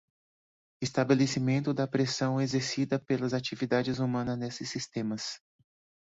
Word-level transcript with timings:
Estabelecimento 0.81 1.75
da 1.75 1.87
pressão 1.87 2.41
exercida 2.41 2.97
pelas 2.97 3.35
atividades 3.35 3.99
humanas 3.99 4.35
nesses 4.35 4.67
sistemas. 4.67 5.39